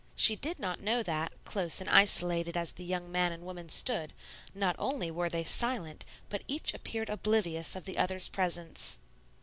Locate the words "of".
7.75-7.85